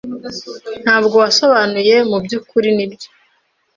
[0.83, 3.07] Ntabwo wasobanuye mubyukuri, nibyo?